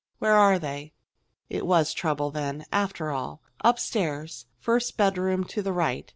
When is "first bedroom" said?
4.57-5.43